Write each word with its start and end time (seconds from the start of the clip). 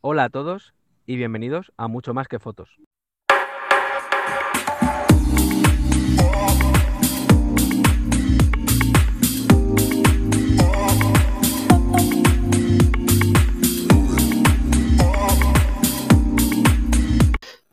Hola 0.00 0.22
a 0.22 0.28
todos 0.28 0.74
y 1.06 1.16
bienvenidos 1.16 1.72
a 1.76 1.88
Mucho 1.88 2.14
Más 2.14 2.28
que 2.28 2.38
Fotos. 2.38 2.78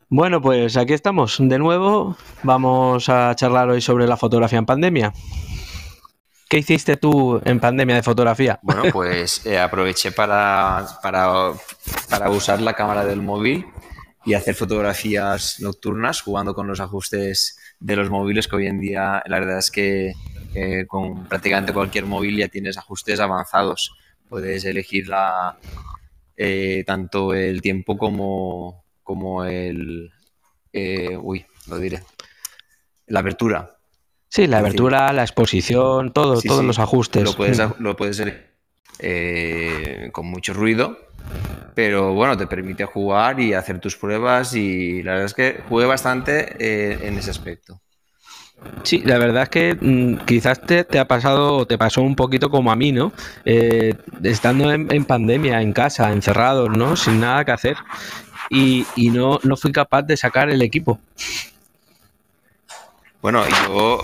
Bueno, 0.08 0.40
pues 0.40 0.76
aquí 0.76 0.94
estamos 0.94 1.36
de 1.38 1.58
nuevo. 1.60 2.16
Vamos 2.42 3.08
a 3.08 3.36
charlar 3.36 3.68
hoy 3.68 3.80
sobre 3.80 4.08
la 4.08 4.16
fotografía 4.16 4.58
en 4.58 4.66
pandemia. 4.66 5.12
¿Qué 6.48 6.58
hiciste 6.58 6.96
tú 6.96 7.40
en 7.44 7.58
pandemia 7.60 7.96
de 7.96 8.02
fotografía? 8.02 8.58
Bueno, 8.62 8.84
pues 8.92 9.44
eh, 9.46 9.58
aproveché 9.58 10.12
para, 10.12 10.86
para, 11.02 11.52
para 12.08 12.30
usar 12.30 12.60
la 12.60 12.74
cámara 12.74 13.04
del 13.04 13.20
móvil 13.20 13.66
y 14.24 14.34
hacer 14.34 14.54
fotografías 14.54 15.60
nocturnas 15.60 16.20
jugando 16.20 16.54
con 16.54 16.66
los 16.66 16.80
ajustes 16.80 17.58
de 17.80 17.96
los 17.96 18.10
móviles 18.10 18.48
que 18.48 18.56
hoy 18.56 18.66
en 18.66 18.80
día 18.80 19.22
la 19.26 19.40
verdad 19.40 19.58
es 19.58 19.70
que 19.70 20.12
con 20.88 21.26
prácticamente 21.28 21.72
cualquier 21.72 22.06
móvil 22.06 22.36
ya 22.38 22.48
tienes 22.48 22.78
ajustes 22.78 23.20
avanzados. 23.20 23.94
Puedes 24.28 24.64
elegir 24.64 25.08
eh, 26.36 26.84
tanto 26.86 27.34
el 27.34 27.60
tiempo 27.60 27.96
como, 27.96 28.84
como 29.02 29.44
el... 29.44 30.10
eh, 30.72 31.16
uy, 31.16 31.44
lo 31.68 31.78
diré. 31.78 32.02
La 33.06 33.20
abertura. 33.20 33.75
Sí, 34.36 34.46
la 34.46 34.58
abertura, 34.58 35.14
la 35.14 35.22
exposición, 35.22 36.12
todo, 36.12 36.36
Sí, 36.36 36.46
todos 36.46 36.60
sí, 36.60 36.66
los 36.66 36.78
ajustes. 36.78 37.24
Lo 37.24 37.32
puedes, 37.32 37.58
lo 37.78 37.96
puedes 37.96 38.22
eh, 38.98 40.10
con 40.12 40.26
mucho 40.26 40.52
ruido, 40.52 40.98
pero 41.74 42.12
bueno, 42.12 42.36
te 42.36 42.46
permite 42.46 42.84
jugar 42.84 43.40
y 43.40 43.54
hacer 43.54 43.80
tus 43.80 43.96
pruebas 43.96 44.54
y 44.54 45.02
la 45.02 45.12
verdad 45.12 45.24
es 45.24 45.32
que 45.32 45.62
jugué 45.66 45.86
bastante 45.86 46.54
eh, 46.58 46.98
en 47.08 47.16
ese 47.16 47.30
aspecto. 47.30 47.80
Sí, 48.82 49.02
la 49.06 49.16
verdad 49.16 49.44
es 49.44 49.48
que 49.48 49.74
mm, 49.80 50.26
quizás 50.26 50.60
te, 50.60 50.84
te 50.84 50.98
ha 50.98 51.08
pasado 51.08 51.56
o 51.56 51.66
te 51.66 51.78
pasó 51.78 52.02
un 52.02 52.14
poquito 52.14 52.50
como 52.50 52.70
a 52.70 52.76
mí, 52.76 52.92
¿no? 52.92 53.14
Eh, 53.46 53.94
estando 54.22 54.70
en, 54.70 54.92
en 54.92 55.06
pandemia, 55.06 55.62
en 55.62 55.72
casa, 55.72 56.12
encerrados, 56.12 56.68
¿no? 56.76 56.94
Sin 56.96 57.20
nada 57.20 57.42
que 57.46 57.52
hacer. 57.52 57.76
Y, 58.50 58.86
y 58.96 59.08
no, 59.08 59.40
no 59.44 59.56
fui 59.56 59.72
capaz 59.72 60.02
de 60.02 60.18
sacar 60.18 60.50
el 60.50 60.60
equipo. 60.60 61.00
Bueno, 63.26 63.42
yo 63.66 63.98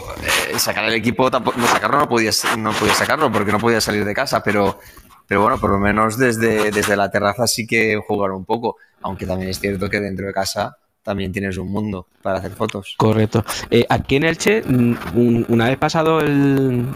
eh, 0.52 0.58
sacar 0.58 0.84
el 0.86 0.94
equipo, 0.94 1.30
tampoco, 1.30 1.56
no 1.60 1.66
sacarlo 1.68 1.96
no 1.98 2.08
podía, 2.08 2.32
no 2.58 2.72
podía 2.72 2.92
sacarlo 2.92 3.30
porque 3.30 3.52
no 3.52 3.60
podía 3.60 3.80
salir 3.80 4.04
de 4.04 4.12
casa, 4.14 4.42
pero, 4.42 4.80
pero 5.28 5.42
bueno, 5.42 5.58
por 5.60 5.70
lo 5.70 5.78
menos 5.78 6.18
desde, 6.18 6.72
desde 6.72 6.96
la 6.96 7.08
terraza 7.08 7.46
sí 7.46 7.64
que 7.64 8.00
jugar 8.04 8.32
un 8.32 8.44
poco, 8.44 8.78
aunque 9.02 9.24
también 9.24 9.48
es 9.50 9.60
cierto 9.60 9.88
que 9.88 10.00
dentro 10.00 10.26
de 10.26 10.32
casa 10.32 10.76
también 11.04 11.30
tienes 11.30 11.56
un 11.56 11.70
mundo 11.70 12.08
para 12.20 12.38
hacer 12.38 12.50
fotos. 12.50 12.96
Correcto. 12.98 13.44
Eh, 13.70 13.86
aquí 13.88 14.16
en 14.16 14.24
Elche, 14.24 14.60
mm, 14.66 14.96
un- 15.14 15.46
una 15.50 15.68
vez 15.68 15.78
pasado 15.78 16.18
el, 16.20 16.86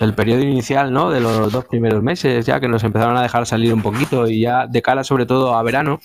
el 0.00 0.14
periodo 0.14 0.40
inicial, 0.40 0.92
¿no? 0.92 1.12
De 1.12 1.20
los 1.20 1.52
dos 1.52 1.66
primeros 1.66 2.02
meses, 2.02 2.44
ya 2.46 2.58
que 2.58 2.66
nos 2.66 2.82
empezaron 2.82 3.16
a 3.16 3.22
dejar 3.22 3.46
salir 3.46 3.72
un 3.72 3.82
poquito 3.82 4.26
y 4.26 4.40
ya 4.40 4.66
de 4.66 4.82
cara 4.82 5.04
sobre 5.04 5.24
todo 5.24 5.54
a 5.56 5.62
verano, 5.62 6.00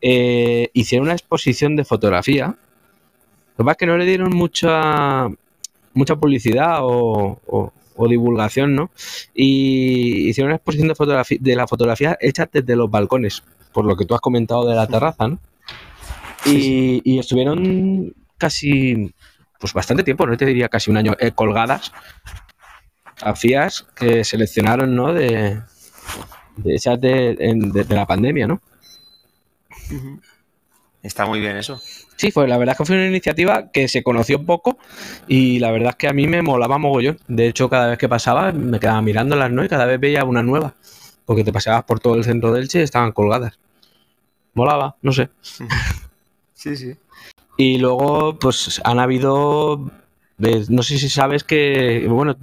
eh, 0.00 0.70
hicieron 0.72 1.08
una 1.08 1.12
exposición 1.14 1.76
de 1.76 1.84
fotografía. 1.84 2.54
Lo 3.56 3.64
que 3.64 3.64
pasa 3.64 3.72
es 3.72 3.76
que 3.78 3.86
no 3.86 3.96
le 3.98 4.04
dieron 4.06 4.34
mucha, 4.34 5.28
mucha 5.94 6.16
publicidad 6.16 6.78
o, 6.82 7.40
o- 7.46 7.72
o 7.94 8.08
divulgación, 8.08 8.74
¿no? 8.74 8.90
Y 9.34 10.28
hicieron 10.28 10.48
una 10.48 10.56
exposición 10.56 10.88
de, 10.88 10.94
fotografi- 10.94 11.38
de 11.38 11.54
la 11.54 11.66
fotografía 11.66 12.16
hecha 12.20 12.48
desde 12.50 12.74
los 12.74 12.90
balcones, 12.90 13.42
por 13.72 13.84
lo 13.84 13.96
que 13.96 14.06
tú 14.06 14.14
has 14.14 14.20
comentado 14.22 14.66
de 14.66 14.74
la 14.74 14.86
terraza, 14.86 15.28
¿no? 15.28 15.38
Y, 16.46 17.02
y 17.04 17.18
estuvieron 17.18 18.14
casi, 18.38 19.12
pues 19.60 19.72
bastante 19.74 20.02
tiempo, 20.02 20.26
no 20.26 20.36
te 20.36 20.46
diría 20.46 20.68
casi 20.70 20.90
un 20.90 20.96
año, 20.96 21.14
eh, 21.20 21.32
colgadas. 21.32 21.92
Hacías 23.22 23.86
que 23.94 24.24
seleccionaron, 24.24 24.96
¿no? 24.96 25.12
De, 25.12 25.60
de 26.56 26.96
de, 26.98 27.36
de- 27.36 27.84
de 27.84 27.94
la 27.94 28.06
pandemia, 28.06 28.46
¿no? 28.48 28.60
Está 31.02 31.26
muy 31.26 31.40
bien 31.40 31.56
eso. 31.56 31.80
Sí, 32.16 32.30
pues 32.30 32.48
la 32.48 32.58
verdad 32.58 32.74
es 32.74 32.78
que 32.78 32.84
fue 32.84 32.96
una 32.96 33.06
iniciativa 33.06 33.70
que 33.72 33.88
se 33.88 34.02
conoció 34.04 34.44
poco 34.44 34.78
y 35.26 35.58
la 35.58 35.72
verdad 35.72 35.90
es 35.90 35.96
que 35.96 36.08
a 36.08 36.12
mí 36.12 36.28
me 36.28 36.42
molaba 36.42 36.78
mogollón. 36.78 37.18
De 37.26 37.48
hecho, 37.48 37.68
cada 37.68 37.88
vez 37.88 37.98
que 37.98 38.08
pasaba 38.08 38.52
me 38.52 38.78
quedaba 38.78 39.02
mirándolas, 39.02 39.50
¿no? 39.50 39.64
Y 39.64 39.68
cada 39.68 39.86
vez 39.86 39.98
veía 39.98 40.24
una 40.24 40.42
nueva. 40.42 40.74
Porque 41.24 41.44
te 41.44 41.52
paseabas 41.52 41.84
por 41.84 41.98
todo 42.00 42.14
el 42.14 42.24
centro 42.24 42.52
del 42.52 42.68
Che 42.68 42.80
y 42.80 42.82
estaban 42.82 43.12
colgadas. 43.12 43.58
Molaba, 44.54 44.96
no 45.02 45.12
sé. 45.12 45.30
Sí, 46.54 46.76
sí. 46.76 46.94
Y 47.56 47.78
luego, 47.78 48.38
pues 48.38 48.80
han 48.84 49.00
habido. 49.00 49.90
No 50.38 50.82
sé 50.84 50.96
si 50.96 51.08
sabes 51.08 51.42
que. 51.42 52.06
Bueno, 52.08 52.36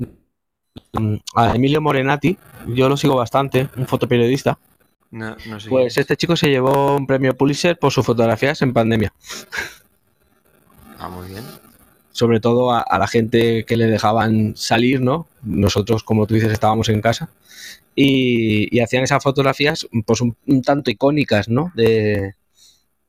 a 1.36 1.56
Emilio 1.56 1.81
Morenati, 1.81 2.38
yo 2.68 2.90
lo 2.90 2.97
sigo 2.97 3.16
bastante, 3.16 3.70
un 3.78 3.88
fotoperiodista. 3.88 4.58
No, 5.12 5.36
no 5.47 5.59
sé. 5.59 5.70
Pues 5.70 5.97
este 5.97 6.16
chico 6.18 6.36
se 6.36 6.50
llevó 6.50 6.96
un 6.96 7.08
premio 7.08 7.36
Pulitzer 7.36 7.78
por 7.78 7.92
sus 7.92 8.06
fotografías 8.06 8.62
en 8.62 8.74
pandemia. 8.74 9.14
Ah, 11.00 11.09
muy 11.09 11.28
bien. 11.30 11.44
Sobre 12.12 12.40
todo 12.40 12.72
a, 12.72 12.81
a 12.81 13.00
la 13.00 13.08
gente 13.08 13.66
que 13.66 13.78
le 13.78 13.88
dejaban 13.88 14.56
salir, 14.56 15.02
¿no? 15.02 15.28
Nosotros, 15.42 16.03
como 16.03 16.28
tú 16.28 16.36
dices, 16.36 16.52
estábamos 16.52 16.90
en 16.90 17.02
casa. 17.02 17.30
Y, 17.96 18.75
y 18.75 18.81
hacían 18.81 19.03
esas 19.03 19.24
fotografías, 19.24 19.88
pues 20.06 20.22
un, 20.22 20.36
un 20.46 20.62
tanto 20.62 20.92
icónicas, 20.92 21.50
¿no? 21.50 21.72
De, 21.76 22.36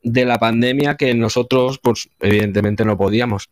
de 0.02 0.24
la 0.24 0.38
pandemia 0.38 0.96
que 0.96 1.14
nosotros, 1.14 1.78
pues 1.78 2.08
evidentemente 2.20 2.84
no 2.84 2.96
podíamos. 2.96 3.50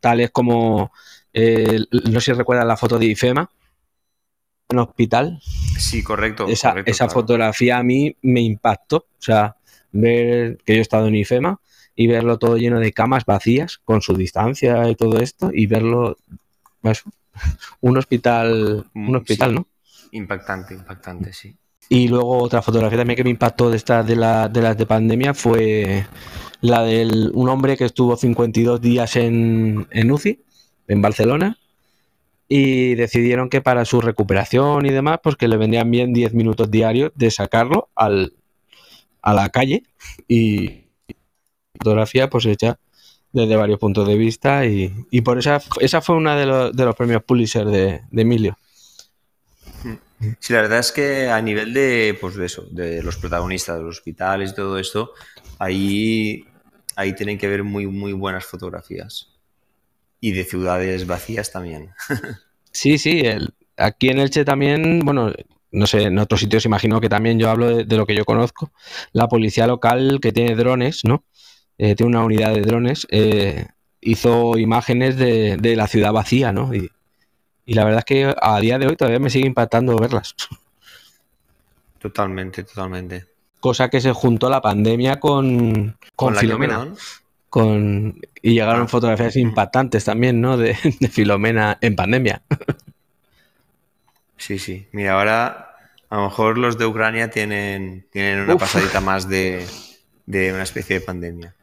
Tales 0.00 0.30
como, 0.30 0.92
eh, 1.32 1.80
no 1.90 2.20
sé 2.20 2.32
si 2.32 2.32
recuerdas 2.32 2.66
la 2.66 2.76
foto 2.76 2.98
de 2.98 3.06
IFEMA, 3.06 3.50
en 4.70 4.78
hospital. 4.78 5.40
Sí, 5.78 6.02
correcto. 6.02 6.46
Esa, 6.48 6.70
correcto, 6.70 6.90
esa 6.90 7.04
claro. 7.06 7.20
fotografía 7.20 7.78
a 7.78 7.82
mí 7.82 8.16
me 8.22 8.40
impactó. 8.40 8.96
O 8.96 9.22
sea, 9.22 9.56
ver 9.92 10.58
que 10.64 10.74
yo 10.74 10.78
he 10.78 10.82
estado 10.82 11.08
en 11.08 11.16
IFEMA 11.16 11.60
y 11.94 12.06
verlo 12.06 12.38
todo 12.38 12.56
lleno 12.56 12.78
de 12.80 12.92
camas 12.92 13.24
vacías, 13.24 13.78
con 13.84 14.00
su 14.00 14.16
distancia 14.16 14.88
y 14.88 14.94
todo 14.94 15.18
esto, 15.18 15.50
y 15.52 15.66
verlo, 15.66 16.16
pues, 16.80 17.02
un 17.80 17.98
hospital, 17.98 18.86
un 18.94 19.12
Mm, 19.12 19.16
hospital, 19.16 19.50
sí. 19.50 19.56
¿no? 19.56 19.66
Impactante, 20.12 20.74
impactante, 20.74 21.32
sí. 21.32 21.56
Y 21.88 22.08
luego 22.08 22.38
otra 22.38 22.62
fotografía 22.62 22.98
también 22.98 23.16
que 23.16 23.24
me 23.24 23.30
impactó 23.30 23.68
de 23.68 23.76
estas 23.76 24.06
de, 24.06 24.14
la, 24.14 24.48
de 24.48 24.62
las 24.62 24.76
de 24.78 24.86
pandemia 24.86 25.34
fue 25.34 26.06
la 26.60 26.82
de 26.84 27.30
un 27.32 27.48
hombre 27.48 27.76
que 27.76 27.84
estuvo 27.84 28.16
52 28.16 28.80
días 28.80 29.16
en, 29.16 29.88
en 29.90 30.10
UCI, 30.12 30.40
en 30.86 31.02
Barcelona, 31.02 31.58
y 32.52 32.96
decidieron 32.96 33.48
que 33.48 33.60
para 33.60 33.84
su 33.84 34.00
recuperación 34.00 34.84
y 34.84 34.90
demás, 34.90 35.20
pues 35.22 35.36
que 35.36 35.46
le 35.46 35.56
vendrían 35.56 35.88
bien 35.88 36.12
10 36.12 36.34
minutos 36.34 36.68
diarios 36.68 37.12
de 37.14 37.30
sacarlo 37.30 37.90
al, 37.94 38.34
a 39.22 39.32
la 39.32 39.50
calle 39.50 39.84
y 40.26 40.86
fotografía 41.78 42.28
pues 42.28 42.46
hecha 42.46 42.80
desde 43.32 43.54
varios 43.54 43.78
puntos 43.78 44.06
de 44.08 44.16
vista 44.16 44.66
y, 44.66 44.92
y 45.12 45.20
por 45.20 45.38
esa, 45.38 45.62
esa 45.78 46.00
fue 46.00 46.16
una 46.16 46.34
de 46.34 46.46
los, 46.46 46.76
de 46.76 46.84
los 46.84 46.96
premios 46.96 47.22
Pulitzer 47.22 47.66
de, 47.66 48.00
de 48.10 48.22
Emilio. 48.22 48.58
Sí, 50.40 50.52
la 50.52 50.62
verdad 50.62 50.80
es 50.80 50.90
que 50.90 51.28
a 51.28 51.40
nivel 51.40 51.72
de, 51.72 52.18
pues 52.20 52.34
de 52.34 52.46
eso, 52.46 52.66
de 52.72 53.00
los 53.00 53.16
protagonistas 53.16 53.76
de 53.76 53.84
los 53.84 53.98
hospitales 53.98 54.50
y 54.50 54.54
todo 54.56 54.76
esto, 54.76 55.12
ahí, 55.60 56.44
ahí 56.96 57.14
tienen 57.14 57.38
que 57.38 57.46
ver 57.46 57.62
muy, 57.62 57.86
muy 57.86 58.12
buenas 58.12 58.44
fotografías. 58.44 59.29
Y 60.20 60.32
de 60.32 60.44
ciudades 60.44 61.06
vacías 61.06 61.52
también. 61.52 61.90
Sí, 62.72 62.98
sí, 62.98 63.22
el- 63.22 63.52
aquí 63.76 64.10
en 64.10 64.20
Elche 64.20 64.44
también, 64.44 65.00
bueno, 65.00 65.32
no 65.72 65.86
sé, 65.88 66.02
en 66.04 66.16
otros 66.20 66.38
sitios 66.38 66.64
imagino 66.66 67.00
que 67.00 67.08
también 67.08 67.36
yo 67.36 67.50
hablo 67.50 67.66
de, 67.78 67.84
de 67.84 67.96
lo 67.96 68.06
que 68.06 68.14
yo 68.14 68.24
conozco. 68.24 68.70
La 69.12 69.26
policía 69.26 69.66
local 69.66 70.20
que 70.22 70.30
tiene 70.30 70.54
drones, 70.54 71.04
¿no? 71.04 71.24
Eh, 71.78 71.96
tiene 71.96 72.10
una 72.10 72.24
unidad 72.24 72.54
de 72.54 72.60
drones, 72.60 73.08
eh, 73.10 73.66
hizo 74.00 74.56
imágenes 74.56 75.16
de, 75.16 75.56
de 75.56 75.74
la 75.74 75.88
ciudad 75.88 76.12
vacía, 76.12 76.52
¿no? 76.52 76.72
Y, 76.72 76.92
y 77.66 77.74
la 77.74 77.84
verdad 77.84 77.98
es 78.00 78.04
que 78.04 78.34
a 78.40 78.60
día 78.60 78.78
de 78.78 78.86
hoy 78.86 78.94
todavía 78.94 79.18
me 79.18 79.30
sigue 79.30 79.46
impactando 79.48 79.96
verlas. 79.98 80.36
Totalmente, 81.98 82.64
totalmente. 82.64 83.26
Cosa 83.60 83.90
que 83.90 84.00
se 84.00 84.12
juntó 84.12 84.48
la 84.48 84.62
pandemia 84.62 85.20
con, 85.20 85.98
con, 86.16 86.34
la 86.34 86.40
Filomena. 86.40 86.94
Con, 87.50 88.18
y 88.42 88.54
llegaron 88.54 88.82
Ah. 88.84 88.88
fotografías 88.88 89.36
impactantes 89.36 90.04
también, 90.04 90.40
¿no? 90.40 90.56
De, 90.56 90.76
de 91.00 91.08
Filomena 91.08 91.76
en 91.80 91.96
pandemia. 91.96 92.42
Sí, 94.36 94.58
sí. 94.58 94.86
Mira, 94.92 95.12
ahora 95.14 95.74
a 96.08 96.16
lo 96.16 96.22
mejor 96.24 96.58
los 96.58 96.78
de 96.78 96.86
Ucrania 96.86 97.30
tienen, 97.30 98.06
tienen 98.10 98.40
una 98.40 98.54
Uf. 98.54 98.60
pasadita 98.60 99.00
más 99.00 99.28
de, 99.28 99.66
de 100.26 100.52
una 100.52 100.62
especie 100.62 100.98
de 101.00 101.04
pandemia. 101.04 101.54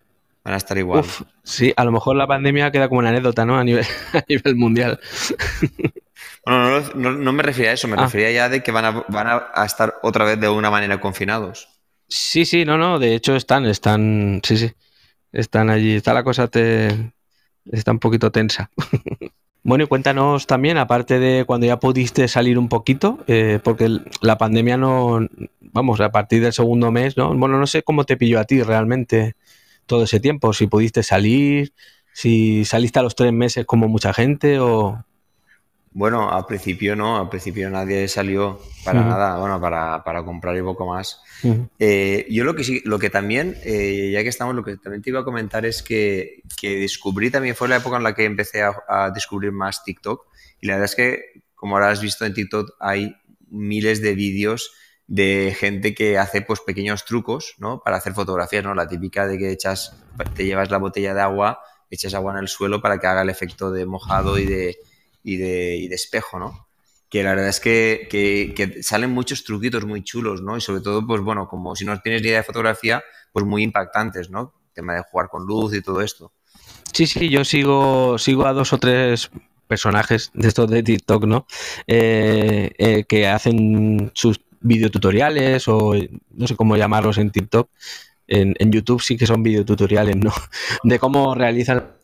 Van 0.43 0.53
a 0.53 0.57
estar 0.57 0.77
igual. 0.77 0.99
Uf, 1.01 1.21
sí, 1.43 1.73
a 1.75 1.83
lo 1.83 1.91
mejor 1.91 2.15
la 2.15 2.27
pandemia 2.27 2.71
queda 2.71 2.87
como 2.87 2.99
una 2.99 3.09
anécdota, 3.09 3.45
¿no? 3.45 3.57
A 3.57 3.63
nivel, 3.63 3.85
a 4.13 4.23
nivel 4.29 4.55
mundial. 4.55 4.99
Bueno, 6.45 6.69
no, 6.69 6.93
no, 6.95 7.11
no 7.13 7.33
me 7.33 7.43
refería 7.43 7.71
a 7.71 7.73
eso, 7.73 7.87
me 7.87 7.95
Ah. 7.97 8.03
refería 8.03 8.31
ya 8.31 8.49
de 8.49 8.61
que 8.63 8.71
van, 8.71 8.85
a, 8.85 8.91
van 9.09 9.27
a, 9.53 9.65
estar 9.65 9.95
otra 10.03 10.23
vez 10.25 10.39
de 10.39 10.45
alguna 10.47 10.69
manera 10.69 10.99
confinados. 11.01 11.67
Sí, 12.07 12.45
sí, 12.45 12.63
no, 12.63 12.77
no, 12.77 12.99
de 12.99 13.15
hecho 13.15 13.35
están, 13.35 13.65
están, 13.65 14.39
sí, 14.45 14.55
sí, 14.57 14.71
están 15.31 15.69
allí. 15.69 15.95
Está 15.95 16.13
la 16.13 16.23
cosa, 16.23 16.47
te, 16.47 17.11
está 17.71 17.91
un 17.91 17.99
poquito 17.99 18.31
tensa. 18.31 18.69
bueno, 19.63 19.83
y 19.83 19.87
cuéntanos 19.87 20.47
también, 20.47 20.77
aparte 20.77 21.19
de 21.19 21.45
cuando 21.45 21.67
ya 21.67 21.79
pudiste 21.79 22.27
salir 22.27 22.57
un 22.57 22.69
poquito, 22.69 23.19
eh, 23.27 23.59
porque 23.63 23.99
la 24.21 24.37
pandemia 24.37 24.77
no, 24.77 25.27
vamos, 25.59 25.99
a 26.01 26.11
partir 26.11 26.41
del 26.41 26.53
segundo 26.53 26.91
mes, 26.91 27.17
¿no? 27.17 27.33
Bueno, 27.35 27.59
no 27.59 27.67
sé 27.67 27.83
cómo 27.83 28.03
te 28.03 28.17
pilló 28.17 28.39
a 28.39 28.45
ti 28.45 28.61
realmente 28.63 29.35
todo 29.85 30.03
ese 30.03 30.19
tiempo, 30.19 30.53
si 30.53 30.67
pudiste 30.67 31.03
salir, 31.03 31.73
si 32.13 32.65
saliste 32.65 32.99
a 32.99 33.03
los 33.03 33.15
tres 33.15 33.33
meses 33.33 33.65
como 33.65 33.87
mucha 33.87 34.13
gente 34.13 34.59
o... 34.59 35.03
Bueno, 35.97 36.31
al 36.31 36.45
principio 36.45 36.95
no, 36.95 37.17
al 37.17 37.27
principio 37.27 37.71
nadie 37.71 38.07
salió 38.07 38.61
para 38.85 39.01
nada, 39.01 39.39
bueno, 39.39 39.59
para, 39.59 40.03
para, 40.03 40.23
comprar 40.23 40.55
y 40.55 40.61
poco 40.61 40.85
más. 40.85 41.23
Eh, 41.79 42.27
yo 42.29 42.43
lo 42.43 42.53
que 42.53 42.63
sí, 42.63 42.83
lo 42.85 42.99
que 42.99 43.09
también, 43.09 43.57
eh, 43.63 44.11
ya 44.13 44.21
que 44.21 44.29
estamos, 44.29 44.53
lo 44.53 44.63
que 44.63 44.77
también 44.77 45.01
te 45.01 45.09
iba 45.09 45.21
a 45.21 45.23
comentar 45.23 45.65
es 45.65 45.81
que, 45.81 46.43
que 46.55 46.81
descubrí 46.81 47.31
también, 47.31 47.55
fue 47.55 47.67
la 47.67 47.77
época 47.77 47.97
en 47.97 48.03
la 48.03 48.13
que 48.13 48.25
empecé 48.25 48.61
a, 48.61 49.09
descubrir 49.09 49.51
más 49.51 49.83
TikTok. 49.83 50.27
Y 50.61 50.67
la 50.67 50.73
verdad 50.73 50.85
es 50.85 50.95
que, 50.95 51.41
como 51.55 51.77
ahora 51.77 51.89
has 51.89 51.99
visto 51.99 52.27
en 52.27 52.35
TikTok, 52.35 52.75
hay 52.79 53.15
miles 53.49 53.99
de 53.99 54.13
vídeos 54.13 54.73
de 55.07 55.57
gente 55.59 55.95
que 55.95 56.19
hace 56.19 56.43
pues 56.43 56.59
pequeños 56.59 57.05
trucos, 57.05 57.55
¿no? 57.57 57.81
Para 57.83 57.97
hacer 57.97 58.13
fotografías, 58.13 58.63
¿no? 58.63 58.75
La 58.75 58.87
típica 58.87 59.25
de 59.25 59.39
que 59.39 59.51
echas, 59.51 59.97
te 60.35 60.45
llevas 60.45 60.69
la 60.69 60.77
botella 60.77 61.15
de 61.15 61.21
agua, 61.21 61.59
echas 61.89 62.13
agua 62.13 62.33
en 62.33 62.37
el 62.37 62.49
suelo 62.49 62.83
para 62.83 62.99
que 62.99 63.07
haga 63.07 63.23
el 63.23 63.31
efecto 63.31 63.71
de 63.71 63.87
mojado 63.87 64.37
y 64.37 64.45
de 64.45 64.77
y 65.27 65.35
de, 65.35 65.85
espejo, 65.87 66.39
¿no? 66.39 66.67
Que 67.09 67.21
la 67.21 67.31
verdad 67.31 67.49
es 67.49 67.59
que, 67.59 68.79
salen 68.81 69.11
muchos 69.11 69.43
truquitos 69.43 69.85
muy 69.85 70.01
chulos, 70.01 70.41
¿no? 70.41 70.55
Y 70.55 70.61
sobre 70.61 70.81
todo, 70.81 71.05
pues 71.05 71.21
bueno, 71.21 71.49
como 71.49 71.75
si 71.75 71.83
no 71.83 71.99
tienes 71.99 72.21
ni 72.21 72.29
idea 72.29 72.37
de 72.37 72.43
fotografía, 72.43 73.03
pues 73.33 73.45
muy 73.45 73.61
impactantes, 73.61 74.29
¿no? 74.29 74.53
El 74.69 74.73
tema 74.73 74.95
de 74.95 75.03
jugar 75.03 75.27
con 75.27 75.45
luz 75.45 75.75
y 75.75 75.81
todo 75.81 76.01
esto. 76.01 76.31
Sí, 76.93 77.07
sí, 77.07 77.29
yo 77.29 77.43
sigo, 77.43 78.17
sigo 78.17 78.45
a 78.45 78.53
dos 78.53 78.71
o 78.71 78.77
tres 78.77 79.29
personajes 79.67 80.31
de 80.33 80.47
estos 80.47 80.69
de 80.69 80.81
TikTok, 80.81 81.25
¿no? 81.25 81.45
Eh, 81.87 82.71
eh, 82.77 83.03
que 83.03 83.27
hacen 83.27 84.11
sus 84.13 84.39
videotutoriales 84.61 85.67
o 85.67 85.93
no 86.31 86.47
sé 86.47 86.55
cómo 86.55 86.77
llamarlos 86.77 87.17
en 87.17 87.31
TikTok. 87.31 87.69
En, 88.29 88.55
en 88.59 88.71
YouTube 88.71 89.01
sí 89.01 89.17
que 89.17 89.27
son 89.27 89.43
videotutoriales, 89.43 90.15
¿no? 90.15 90.31
De 90.83 90.99
cómo 90.99 91.35
realizan 91.35 91.96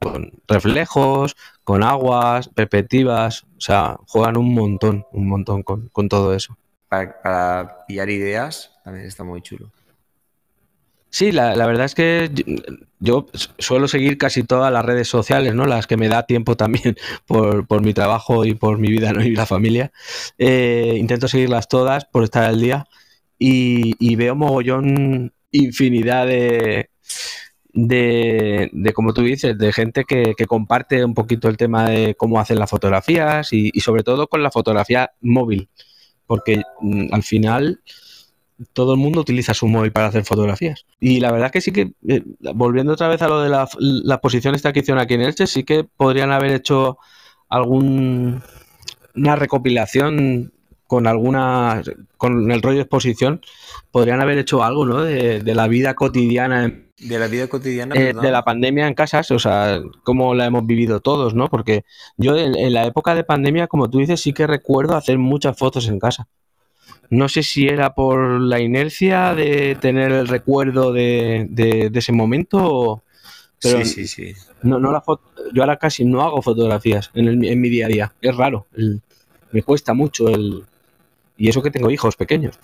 con 0.00 0.32
reflejos, 0.48 1.36
con 1.62 1.82
aguas, 1.82 2.48
perspectivas, 2.48 3.44
o 3.44 3.60
sea, 3.60 3.96
juegan 4.06 4.36
un 4.36 4.54
montón, 4.54 5.04
un 5.12 5.28
montón 5.28 5.62
con, 5.62 6.08
todo 6.08 6.34
eso. 6.34 6.56
Para, 6.88 7.84
pillar 7.86 8.08
ideas 8.08 8.72
también 8.82 9.06
está 9.06 9.24
muy 9.24 9.42
chulo. 9.42 9.70
Sí, 11.10 11.32
la, 11.32 11.54
verdad 11.66 11.86
es 11.86 11.94
que 11.94 12.30
yo, 13.00 13.26
suelo 13.58 13.88
seguir 13.88 14.16
casi 14.16 14.44
todas 14.44 14.72
las 14.72 14.84
redes 14.84 15.08
sociales, 15.08 15.54
¿no? 15.54 15.66
Las 15.66 15.86
que 15.86 15.96
me 15.96 16.08
da 16.08 16.24
tiempo 16.24 16.56
también 16.56 16.96
por, 17.26 17.82
mi 17.82 17.92
trabajo 17.92 18.44
y 18.44 18.54
por 18.54 18.78
mi 18.78 18.88
vida 18.88 19.12
¿no? 19.12 19.22
y 19.22 19.34
la 19.34 19.44
familia. 19.44 19.92
Eh, 20.38 20.94
intento 20.96 21.28
seguirlas 21.28 21.68
todas 21.68 22.04
por 22.04 22.24
estar 22.24 22.44
al 22.44 22.60
día 22.60 22.86
y, 23.38 23.94
y 23.98 24.16
veo 24.16 24.34
mogollón 24.36 25.32
infinidad 25.50 26.26
de, 26.26 26.90
de, 27.72 28.92
como 28.94 29.12
tú 29.12 29.22
dices, 29.22 29.56
de 29.56 29.72
gente 29.72 30.04
que, 30.04 30.34
comparte 30.46 31.04
un 31.04 31.14
poquito 31.14 31.48
el 31.48 31.56
tema 31.56 31.88
de 31.88 32.14
cómo 32.14 32.40
hacen 32.40 32.58
las 32.58 32.70
fotografías 32.70 33.52
y, 33.52 33.70
sobre 33.80 34.02
todo 34.02 34.26
con 34.26 34.42
la 34.42 34.50
fotografía 34.50 35.12
móvil, 35.20 35.68
porque 36.26 36.62
mm, 36.80 37.12
al 37.12 37.22
final 37.22 37.80
todo 38.72 38.92
el 38.94 39.00
mundo 39.00 39.20
utiliza 39.20 39.54
su 39.54 39.66
móvil 39.68 39.92
para 39.92 40.08
hacer 40.08 40.24
fotografías. 40.24 40.86
Y 40.98 41.20
la 41.20 41.32
verdad 41.32 41.50
que 41.50 41.60
sí 41.60 41.72
que, 41.72 41.92
eh, 42.08 42.22
volviendo 42.54 42.92
otra 42.92 43.08
vez 43.08 43.22
a 43.22 43.28
lo 43.28 43.40
de 43.40 43.48
la, 43.48 43.68
la 43.78 44.14
exposición 44.16 44.54
esta 44.54 44.72
que 44.72 44.80
hicieron 44.80 45.00
aquí 45.00 45.14
en 45.14 45.22
Elche, 45.22 45.46
sí 45.46 45.64
que 45.64 45.84
podrían 45.84 46.32
haber 46.32 46.52
hecho 46.52 46.98
algún 47.48 48.42
una 49.14 49.34
recopilación 49.34 50.52
con 50.86 51.06
alguna 51.06 51.82
con 52.16 52.50
el 52.50 52.62
rollo 52.62 52.76
de 52.76 52.82
exposición 52.82 53.40
podrían 53.90 54.20
haber 54.20 54.38
hecho 54.38 54.62
algo 54.62 54.86
¿no? 54.86 55.02
de, 55.02 55.40
de 55.40 55.54
la 55.54 55.66
vida 55.66 55.94
cotidiana 55.94 56.72
de 57.00 57.18
la 57.18 57.26
vida 57.28 57.46
cotidiana. 57.48 57.94
Eh, 57.96 58.12
de 58.12 58.30
la 58.30 58.44
pandemia 58.44 58.86
en 58.86 58.94
casas, 58.94 59.30
o 59.30 59.38
sea, 59.38 59.80
cómo 60.02 60.34
la 60.34 60.46
hemos 60.46 60.66
vivido 60.66 61.00
todos, 61.00 61.34
¿no? 61.34 61.48
Porque 61.48 61.84
yo 62.16 62.36
en, 62.36 62.72
la 62.72 62.84
época 62.86 63.14
de 63.14 63.24
pandemia, 63.24 63.66
como 63.66 63.88
tú 63.88 63.98
dices, 63.98 64.20
sí 64.20 64.32
que 64.32 64.46
recuerdo 64.46 64.96
hacer 64.96 65.18
muchas 65.18 65.56
fotos 65.56 65.88
en 65.88 65.98
casa. 65.98 66.28
No 67.08 67.28
sé 67.28 67.42
si 67.42 67.66
era 67.66 67.94
por 67.94 68.40
la 68.40 68.60
inercia 68.60 69.34
de 69.34 69.76
tener 69.80 70.12
el 70.12 70.28
recuerdo 70.28 70.92
de, 70.92 71.46
de, 71.50 71.90
ese 71.92 72.12
momento 72.12 72.58
o... 72.60 73.02
sí, 73.58 73.84
sí, 73.84 74.06
sí. 74.06 74.34
No, 74.62 74.78
no 74.78 74.92
la 74.92 75.02
yo 75.52 75.62
ahora 75.62 75.78
casi 75.78 76.04
no 76.04 76.22
hago 76.22 76.42
fotografías 76.42 77.10
en, 77.14 77.28
el, 77.28 77.44
en 77.44 77.60
mi 77.60 77.68
día 77.70 77.86
a 77.86 77.88
día. 77.88 78.12
Es 78.20 78.36
raro. 78.36 78.66
me 79.50 79.62
cuesta 79.62 79.94
mucho 79.94 80.28
el... 80.28 80.64
Y 81.36 81.48
eso 81.48 81.62
que 81.62 81.70
tengo 81.70 81.90
hijos 81.90 82.16
pequeños. 82.16 82.58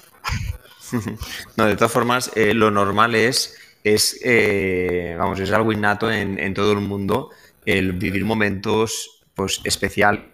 no, 1.57 1.65
de 1.65 1.75
todas 1.75 1.91
formas, 1.91 2.31
eh, 2.37 2.53
lo 2.53 2.71
normal 2.71 3.15
es 3.15 3.57
es, 3.95 4.19
eh, 4.25 5.15
vamos, 5.17 5.39
es 5.39 5.53
algo 5.53 5.71
innato 5.71 6.11
en, 6.11 6.55
todo 6.55 6.73
el 6.73 6.81
mundo 6.81 7.31
el 7.65 7.93
vivir 7.93 8.25
momentos 8.25 9.23
pues, 9.35 9.61
especial. 9.63 10.27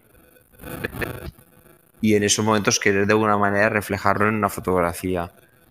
Y 2.01 2.15
en 2.15 2.23
esos 2.23 2.45
momentos 2.45 2.81
querer 2.81 3.07
de 3.07 3.13
alguna 3.13 3.37
manera 3.37 3.69
reflejarlo 3.69 4.29
en 4.29 4.37
una 4.37 4.49
fotografía. 4.49 5.31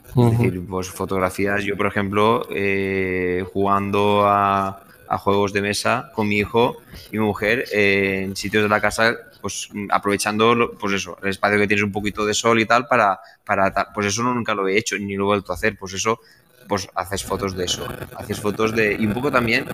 Es 0.09 0.31
decir, 0.37 0.63
pues 0.69 0.89
fotografías, 0.89 1.63
yo 1.63 1.75
por 1.75 1.87
ejemplo, 1.87 2.47
eh, 2.51 3.43
jugando 3.51 4.27
a, 4.27 4.83
juegos 5.17 5.51
de 5.51 5.61
mesa 5.61 6.09
con 6.13 6.27
mi 6.29 6.37
hijo 6.37 6.77
y 7.11 7.17
mi 7.17 7.25
mujer 7.25 7.65
eh, 7.73 8.21
en 8.23 8.35
sitios 8.35 8.63
de 8.63 8.69
la 8.69 8.79
casa, 8.79 9.13
pues 9.41 9.69
aprovechando 9.89 10.77
pues 10.79 10.93
eso, 10.93 11.17
el 11.21 11.29
espacio 11.29 11.59
que 11.59 11.67
tienes 11.67 11.83
un 11.83 11.91
poquito 11.91 12.25
de 12.25 12.33
sol 12.33 12.61
y 12.61 12.65
tal 12.65 12.87
para, 12.87 13.19
para 13.43 13.91
pues 13.93 14.07
eso 14.07 14.23
nunca 14.23 14.53
lo 14.53 14.69
he 14.69 14.77
hecho 14.77 14.97
ni 14.97 15.15
lo 15.15 15.23
he 15.23 15.27
vuelto 15.27 15.51
a 15.51 15.55
hacer, 15.55 15.77
pues 15.77 15.93
eso 15.93 16.21
pues 16.67 16.87
haces 16.95 17.23
fotos 17.23 17.55
de 17.55 17.65
eso. 17.65 17.87
Haces 18.15 18.39
fotos 18.39 18.75
de. 18.75 18.95
Y 18.99 19.05
un 19.05 19.13
poco 19.13 19.31
también, 19.31 19.65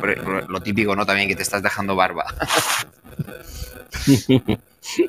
lo 0.48 0.62
típico, 0.62 0.96
¿no? 0.96 1.06
También 1.06 1.28
que 1.28 1.36
te 1.36 1.44
estás 1.44 1.64
dejando 1.64 1.96
barba. 1.96 2.26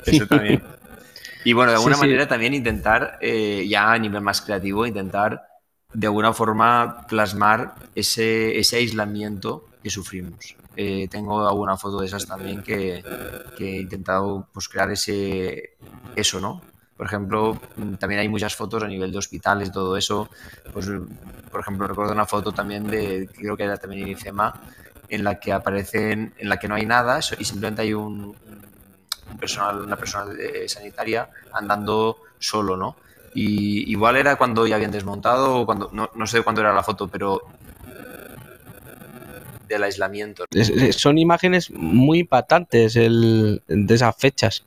eso 0.05 0.27
también. 0.27 0.63
Y 1.43 1.53
bueno, 1.53 1.71
de 1.71 1.77
alguna 1.77 1.97
manera 1.97 2.27
también 2.27 2.53
intentar, 2.53 3.17
eh, 3.21 3.65
ya 3.67 3.93
a 3.93 3.97
nivel 3.97 4.21
más 4.21 4.41
creativo, 4.41 4.85
intentar 4.85 5.43
de 5.93 6.07
alguna 6.07 6.33
forma 6.33 7.05
plasmar 7.07 7.75
ese, 7.95 8.59
ese 8.59 8.77
aislamiento 8.77 9.65
que 9.81 9.89
sufrimos. 9.89 10.55
Eh, 10.75 11.07
tengo 11.09 11.47
alguna 11.47 11.77
foto 11.77 11.99
de 11.99 12.07
esas 12.07 12.25
también 12.25 12.61
que, 12.61 13.03
que 13.57 13.77
he 13.77 13.81
intentado 13.81 14.47
pues, 14.53 14.69
crear 14.69 14.91
ese, 14.91 15.77
eso, 16.15 16.39
¿no? 16.39 16.61
Por 16.99 17.05
ejemplo, 17.05 17.57
mm, 17.77 17.93
también 17.93 18.19
hay 18.19 18.27
muchas 18.27 18.53
fotos 18.57 18.83
a 18.83 18.87
nivel 18.89 19.09
de 19.13 19.19
hospitales, 19.19 19.71
todo 19.71 19.95
eso. 19.95 20.29
Pues, 20.73 20.85
por 21.49 21.61
ejemplo, 21.61 21.87
recuerdo 21.87 22.11
una 22.11 22.25
foto 22.25 22.51
también 22.51 22.87
de, 22.87 23.29
creo 23.33 23.55
que 23.55 23.63
era 23.63 23.77
también 23.77 24.01
en 24.03 24.09
IFEMA, 24.09 24.53
en 25.07 25.23
la 25.23 25.39
que 25.39 25.53
aparecen, 25.53 26.33
en 26.37 26.49
la 26.49 26.57
que 26.57 26.67
no 26.67 26.75
hay 26.75 26.85
nada 26.85 27.21
y 27.39 27.45
simplemente 27.45 27.83
hay 27.83 27.93
un, 27.93 28.35
personal, 29.39 29.79
una 29.79 29.95
persona 29.95 30.33
sanitaria 30.67 31.29
andando 31.53 32.17
solo, 32.37 32.75
¿no? 32.75 32.97
Y 33.33 33.89
igual 33.89 34.17
era 34.17 34.35
cuando 34.35 34.67
ya 34.67 34.75
habían 34.75 34.91
desmontado 34.91 35.55
o 35.55 35.65
cuando, 35.65 35.89
no, 35.93 36.09
no 36.13 36.27
sé 36.27 36.41
cuándo 36.41 36.59
era 36.59 36.73
la 36.73 36.83
foto, 36.83 37.07
pero 37.07 37.43
del 39.69 39.83
aislamiento. 39.83 40.43
Son 40.91 41.17
imágenes 41.17 41.71
muy 41.71 42.19
impactantes 42.19 42.97
el, 42.97 43.61
de 43.67 43.95
esas 43.95 44.13
fechas. 44.17 44.65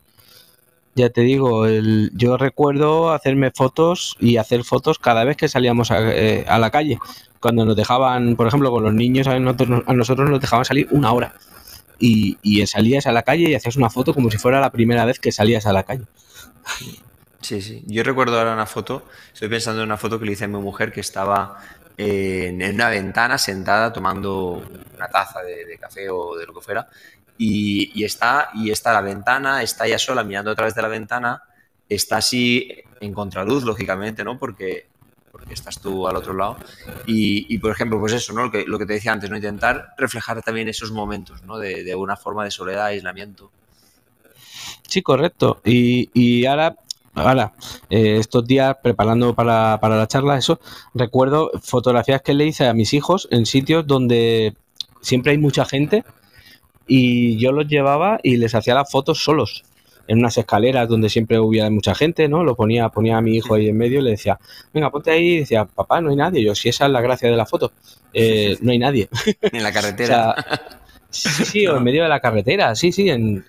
Ya 0.94 1.08
te 1.08 1.22
digo, 1.22 1.66
yo 1.68 2.36
recuerdo 2.36 3.12
hacerme 3.12 3.50
fotos 3.50 4.16
y 4.20 4.36
hacer 4.36 4.62
fotos 4.62 4.98
cada 4.98 5.24
vez 5.24 5.38
que 5.38 5.48
salíamos 5.48 5.90
a, 5.90 5.98
eh, 6.00 6.44
la 6.46 6.70
calle. 6.70 6.98
Cuando 7.40 7.64
nos 7.64 7.76
dejaban, 7.76 8.36
por 8.36 8.46
ejemplo, 8.46 8.70
con 8.70 8.84
los 8.84 8.92
niños, 8.92 9.26
a 9.26 9.38
nosotros, 9.38 10.30
nos 10.30 10.40
dejaban 10.40 10.64
salir 10.66 10.88
una 10.90 11.12
hora. 11.12 11.34
Y, 11.98 12.36
y, 12.42 12.66
salías 12.66 13.06
a 13.06 13.12
la 13.12 13.22
calle 13.22 13.48
y 13.48 13.54
hacías 13.54 13.76
una 13.76 13.88
foto 13.88 14.12
como 14.12 14.30
si 14.30 14.36
fuera 14.36 14.60
la 14.60 14.70
primera 14.70 15.04
vez 15.04 15.18
que 15.18 15.32
salías 15.32 15.66
a 15.66 15.72
la 15.72 15.84
calle. 15.84 16.04
Sí, 17.40 17.62
sí. 17.62 17.82
Yo 17.86 18.02
recuerdo 18.02 18.38
ahora 18.38 18.52
una 18.52 18.66
foto, 18.66 19.06
estoy 19.32 19.48
pensando 19.48 19.82
en 19.82 19.88
una 19.88 19.96
foto 19.96 20.18
que 20.18 20.26
le 20.26 20.32
hice 20.32 20.44
a 20.44 20.48
mi 20.48 20.58
mujer 20.58 20.92
que 20.92 21.00
estaba 21.00 21.58
en, 21.96 22.62
una 22.74 22.88
ventana 22.88 23.38
sentada 23.38 23.92
tomando 23.92 24.62
una 24.94 25.08
taza 25.08 25.42
de, 25.42 25.64
de, 25.64 25.78
café 25.78 26.10
o 26.10 26.36
de 26.36 26.46
lo 26.46 26.54
que 26.54 26.60
fuera 26.60 26.86
y, 27.38 28.04
está, 28.04 28.50
y 28.54 28.70
está 28.70 28.92
la 28.92 29.00
ventana, 29.00 29.62
está 29.62 29.86
ella 29.86 29.98
sola 29.98 30.24
mirando 30.24 30.50
a 30.50 30.54
través 30.54 30.74
de 30.74 30.82
la 30.82 30.88
ventana, 30.88 31.42
está 31.88 32.18
así 32.18 32.68
en 33.00 33.12
contraluz, 33.12 33.64
lógicamente, 33.64 34.22
¿no? 34.22 34.38
Porque, 34.38 34.86
porque 35.30 35.54
estás 35.54 35.80
tú 35.80 36.06
al 36.06 36.16
otro 36.16 36.34
lado. 36.34 36.56
Y, 37.06 37.58
por 37.58 37.72
ejemplo, 37.72 37.98
pues 37.98 38.12
eso, 38.12 38.32
¿no? 38.32 38.44
Lo 38.44 38.78
que, 38.78 38.86
te 38.86 38.92
decía 38.92 39.12
antes, 39.12 39.28
¿no? 39.28 39.36
Intentar 39.36 39.94
reflejar 39.98 40.42
también 40.42 40.68
esos 40.68 40.92
momentos, 40.92 41.42
¿no? 41.42 41.58
De, 41.58 41.82
de 41.82 41.94
una 41.94 42.16
forma 42.16 42.44
de 42.44 42.50
soledad, 42.50 42.86
aislamiento. 42.86 43.50
Sí, 44.86 45.02
correcto. 45.02 45.60
Y, 45.64 46.10
y 46.14 46.46
ahora 46.46 46.76
ahora, 47.14 47.52
eh, 47.90 48.16
estos 48.18 48.46
días 48.46 48.76
preparando 48.82 49.34
para, 49.34 49.78
para 49.80 49.96
la 49.96 50.06
charla, 50.06 50.38
eso, 50.38 50.60
recuerdo 50.94 51.50
fotografías 51.62 52.22
que 52.22 52.34
le 52.34 52.46
hice 52.46 52.66
a 52.66 52.74
mis 52.74 52.94
hijos 52.94 53.28
en 53.30 53.46
sitios 53.46 53.86
donde 53.86 54.54
siempre 55.00 55.32
hay 55.32 55.38
mucha 55.38 55.64
gente 55.64 56.04
y 56.86 57.36
yo 57.38 57.52
los 57.52 57.66
llevaba 57.68 58.18
y 58.22 58.36
les 58.36 58.54
hacía 58.54 58.74
las 58.74 58.90
fotos 58.90 59.22
solos 59.22 59.64
en 60.08 60.18
unas 60.18 60.36
escaleras 60.36 60.88
donde 60.88 61.08
siempre 61.08 61.38
hubiera 61.38 61.70
mucha 61.70 61.94
gente, 61.94 62.28
¿no? 62.28 62.42
Lo 62.42 62.56
ponía, 62.56 62.88
ponía 62.88 63.18
a 63.18 63.20
mi 63.20 63.36
hijo 63.36 63.54
ahí 63.54 63.68
en 63.68 63.76
medio 63.78 64.00
y 64.00 64.02
le 64.02 64.10
decía, 64.10 64.38
venga, 64.74 64.90
ponte 64.90 65.12
ahí, 65.12 65.26
y 65.34 65.38
decía, 65.40 65.64
papá, 65.64 66.00
no 66.00 66.10
hay 66.10 66.16
nadie. 66.16 66.42
Yo, 66.44 66.54
si 66.56 66.68
esa 66.68 66.86
es 66.86 66.92
la 66.92 67.00
gracia 67.00 67.30
de 67.30 67.36
la 67.36 67.46
foto, 67.46 67.72
eh, 68.12 68.58
no 68.62 68.72
hay 68.72 68.78
nadie. 68.80 69.08
En 69.40 69.62
la 69.62 69.72
carretera. 69.72 70.34
sí, 71.08 71.44
sí, 71.44 71.66
o 71.68 71.76
en 71.76 71.84
medio 71.84 72.02
de 72.02 72.08
la 72.08 72.18
carretera, 72.20 72.74
sí, 72.74 72.90
sí. 72.90 73.08
En, 73.10 73.44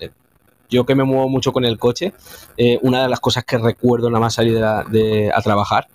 yo 0.69 0.85
que 0.85 0.93
me 0.95 1.03
muevo 1.03 1.27
mucho 1.27 1.51
con 1.51 1.65
el 1.65 1.77
coche, 1.79 2.13
eh, 2.55 2.77
una 2.83 3.01
de 3.03 3.09
las 3.09 3.19
cosas 3.19 3.43
que 3.45 3.57
recuerdo 3.57 4.09
nada 4.09 4.19
más 4.21 4.35
salir 4.35 4.53
de 4.53 4.59
la- 4.61 4.83
de- 4.83 5.31
a 5.33 5.41
trabajar 5.41 5.87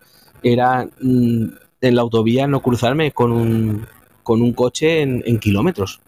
era 0.42 0.88
mm, 1.00 1.44
en 1.80 1.94
la 1.94 2.02
autovía 2.02 2.46
no 2.48 2.60
cruzarme 2.60 3.12
con 3.12 3.30
un, 3.32 3.86
con 4.24 4.42
un 4.42 4.52
coche 4.52 5.02
en, 5.02 5.22
en 5.26 5.38
kilómetros. 5.38 6.00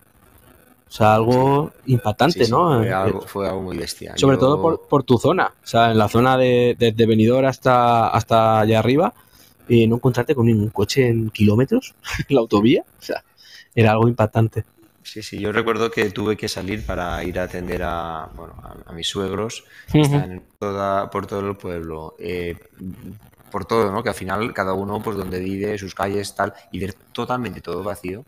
O 0.90 0.92
sea, 0.92 1.14
algo 1.14 1.70
impactante, 1.86 2.40
Sí, 2.40 2.44
sí, 2.46 2.50
¿no? 2.50 2.78
Fue 2.78 2.88
Eh, 2.88 2.92
algo, 2.92 3.20
fue 3.22 3.48
algo 3.48 3.62
muy 3.62 3.76
bestia. 3.76 4.12
sobre 4.16 4.36
Yo- 4.36 4.40
todo 4.40 4.60
por, 4.60 4.80
por 4.88 5.02
tu 5.04 5.18
zona, 5.18 5.46
o 5.62 5.66
sea, 5.66 5.92
en 5.92 5.98
la 5.98 6.08
zona 6.08 6.36
de, 6.36 6.74
desde 6.78 7.06
Benidorm 7.06 7.46
hasta, 7.46 8.08
hasta 8.08 8.60
allá 8.60 8.80
arriba, 8.80 9.14
y 9.68 9.86
no 9.86 9.96
encontrarte 9.96 10.34
con 10.34 10.46
ningún 10.46 10.70
coche 10.70 11.06
en 11.08 11.30
kilómetros 11.30 11.94
en 12.28 12.34
la 12.34 12.40
autovía, 12.40 12.82
o 12.82 13.02
sea, 13.02 13.22
era 13.74 13.92
algo 13.92 14.08
impactante. 14.08 14.64
Sí, 15.02 15.22
sí, 15.22 15.38
yo 15.38 15.50
recuerdo 15.52 15.90
que 15.90 16.10
tuve 16.10 16.36
que 16.36 16.48
salir 16.48 16.84
para 16.84 17.22
ir 17.24 17.38
a 17.38 17.44
atender 17.44 17.82
a, 17.84 18.28
bueno, 18.34 18.54
a, 18.62 18.90
a 18.90 18.92
mis 18.92 19.08
suegros, 19.08 19.64
que 19.90 20.00
están 20.00 20.32
en 20.32 20.42
toda, 20.58 21.08
por 21.10 21.26
todo 21.26 21.48
el 21.48 21.56
pueblo, 21.56 22.14
eh, 22.18 22.56
por 23.50 23.64
todo, 23.66 23.90
¿no? 23.92 24.02
Que 24.02 24.08
al 24.10 24.14
final 24.14 24.52
cada 24.54 24.72
uno, 24.72 25.00
pues 25.02 25.16
donde 25.16 25.40
vive, 25.40 25.76
sus 25.78 25.94
calles, 25.94 26.34
tal, 26.34 26.54
y 26.72 26.78
ver 26.78 26.94
totalmente 27.12 27.60
todo 27.60 27.82
vacío. 27.82 28.24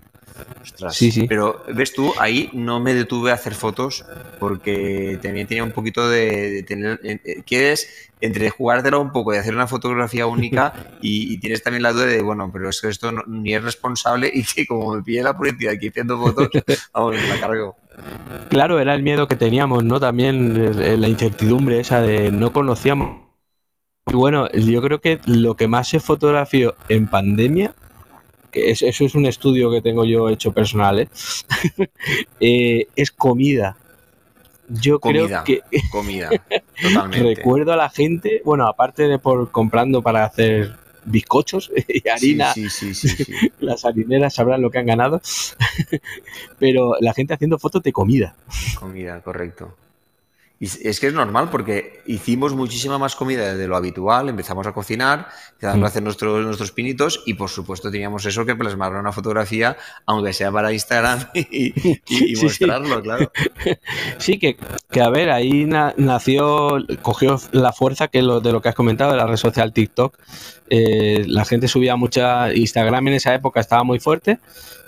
Ostras. 0.62 0.94
Sí, 0.96 1.10
sí. 1.10 1.26
Pero, 1.28 1.62
ves 1.74 1.92
tú, 1.92 2.12
ahí 2.18 2.48
no 2.54 2.80
me 2.80 2.94
detuve 2.94 3.30
a 3.30 3.34
hacer 3.34 3.54
fotos 3.54 4.04
porque 4.38 5.18
también 5.22 5.46
tenía 5.46 5.62
un 5.64 5.72
poquito 5.72 6.08
de, 6.08 6.50
de 6.50 6.62
tener, 6.62 7.00
eh, 7.04 7.20
eh, 7.24 7.42
quieres 7.44 8.10
entre 8.20 8.48
jugártela 8.50 8.98
un 8.98 9.10
poco 9.12 9.34
y 9.34 9.36
hacer 9.36 9.54
una 9.54 9.66
fotografía 9.66 10.26
única 10.26 10.72
y, 11.02 11.34
y 11.34 11.38
tienes 11.38 11.62
también 11.62 11.82
la 11.82 11.92
duda 11.92 12.06
de, 12.06 12.22
bueno, 12.22 12.48
pero 12.52 12.68
es 12.70 12.80
que 12.80 12.88
esto 12.88 13.12
no- 13.12 13.24
ni 13.26 13.54
es 13.54 13.62
responsable 13.62 14.30
y 14.32 14.42
que 14.44 14.66
como 14.66 14.94
me 14.94 15.02
pille 15.02 15.22
la 15.22 15.36
policía 15.36 15.72
aquí 15.72 15.88
haciendo 15.88 16.18
fotos, 16.18 16.48
vamos, 16.94 17.14
me 17.14 17.28
la 17.28 17.40
cargo. 17.40 17.76
Claro, 18.48 18.78
era 18.80 18.94
el 18.94 19.02
miedo 19.02 19.28
que 19.28 19.36
teníamos, 19.36 19.84
¿no? 19.84 20.00
También 20.00 20.56
eh, 20.80 20.96
la 20.96 21.08
incertidumbre 21.08 21.80
esa 21.80 22.00
de 22.00 22.30
no 22.30 22.52
conocíamos. 22.52 23.20
Y 24.10 24.14
bueno, 24.14 24.50
yo 24.50 24.82
creo 24.82 25.00
que 25.00 25.20
lo 25.26 25.54
que 25.56 25.68
más 25.68 25.88
se 25.88 26.00
fotografió 26.00 26.74
en 26.88 27.06
pandemia, 27.08 27.74
que 28.50 28.70
es- 28.70 28.82
eso 28.82 29.04
es 29.04 29.14
un 29.14 29.26
estudio 29.26 29.70
que 29.70 29.80
tengo 29.80 30.04
yo 30.04 30.28
hecho 30.28 30.52
personal, 30.52 30.98
¿eh? 31.00 31.08
Eh, 32.40 32.88
es 32.96 33.10
comida. 33.12 33.76
Yo 34.68 35.00
Comida, 35.00 35.44
creo 35.44 35.60
que 35.70 35.80
comida, 35.90 36.30
totalmente. 36.82 37.34
recuerdo 37.34 37.72
a 37.72 37.76
la 37.76 37.90
gente, 37.90 38.40
bueno, 38.44 38.66
aparte 38.66 39.06
de 39.06 39.18
por 39.18 39.50
comprando 39.50 40.00
para 40.02 40.24
hacer 40.24 40.76
bizcochos 41.04 41.70
y 41.88 42.08
harina, 42.08 42.52
Sí, 42.54 42.70
sí, 42.70 42.94
sí, 42.94 43.08
sí, 43.08 43.24
sí. 43.24 43.32
las 43.60 43.84
harineras 43.84 44.34
sabrán 44.34 44.62
lo 44.62 44.70
que 44.70 44.78
han 44.78 44.86
ganado, 44.86 45.20
pero 46.58 46.94
la 47.00 47.12
gente 47.12 47.34
haciendo 47.34 47.58
fotos 47.58 47.82
de 47.82 47.92
comida. 47.92 48.34
Comida, 48.78 49.20
correcto. 49.20 49.76
Y 50.62 50.66
es- 50.66 51.00
que 51.00 51.08
es 51.08 51.12
normal 51.12 51.50
porque 51.50 52.02
hicimos 52.06 52.54
muchísima 52.54 52.96
más 52.96 53.16
comida 53.16 53.56
de 53.56 53.66
lo 53.66 53.74
habitual, 53.76 54.28
empezamos 54.28 54.64
a 54.64 54.72
cocinar, 54.72 55.26
empezamos 55.54 55.82
a 55.82 55.88
hacer 55.88 56.04
nuestros, 56.04 56.46
nuestros 56.46 56.70
pinitos 56.70 57.20
y 57.26 57.34
por 57.34 57.48
supuesto 57.50 57.90
teníamos 57.90 58.24
eso 58.26 58.46
que 58.46 58.54
plasmar 58.54 58.92
en 58.92 58.98
una 58.98 59.10
fotografía, 59.10 59.76
aunque 60.06 60.32
sea 60.32 60.52
para 60.52 60.72
Instagram 60.72 61.18
y, 61.34 61.40
y- 61.50 61.74
y 61.88 62.00
Sí, 62.06 62.36
sí. 62.36 62.44
mostrarlo, 62.44 63.02
claro. 63.02 63.32
Sí, 64.18 64.38
que, 64.38 64.56
que 64.88 65.00
a 65.02 65.08
ver, 65.08 65.30
ahí 65.32 65.64
na- 65.64 65.94
nació, 65.96 66.76
cogió 67.02 67.40
la 67.50 67.72
fuerza 67.72 68.06
que 68.06 68.22
lo, 68.22 68.40
de 68.40 68.52
lo 68.52 68.62
que 68.62 68.68
has 68.68 68.76
comentado 68.76 69.10
de 69.10 69.16
la 69.16 69.26
red 69.26 69.36
social 69.38 69.72
TikTok. 69.72 70.16
Eh, 70.70 71.24
la 71.26 71.44
gente 71.44 71.66
subía 71.66 71.96
mucha, 71.96 72.54
Instagram 72.54 73.08
en 73.08 73.14
esa 73.14 73.34
época 73.34 73.58
estaba 73.58 73.82
muy 73.82 73.98
fuerte 73.98 74.38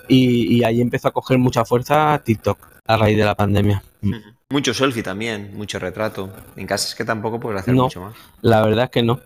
y, 0.07 0.55
y 0.57 0.63
ahí 0.63 0.81
empezó 0.81 1.09
a 1.09 1.13
coger 1.13 1.39
mucha 1.39 1.65
fuerza 1.65 2.23
TikTok 2.25 2.59
a 2.87 2.97
raíz 2.97 3.17
de 3.17 3.25
la 3.25 3.35
pandemia. 3.35 3.83
Mm. 4.03 4.13
Mucho 4.55 4.73
selfie 4.73 5.03
también, 5.03 5.51
mucho 5.53 5.81
retrato. 5.81 6.31
En 6.55 6.65
casa 6.69 6.87
es 6.87 6.95
que 6.95 7.05
tampoco 7.05 7.41
puedes 7.41 7.61
hacer 7.63 7.75
No. 7.75 7.83
mucho 7.85 8.03
más. 8.03 8.15
La 8.41 8.65
verdad 8.65 8.85
es 8.85 8.91
que 8.91 9.03
no. 9.03 9.19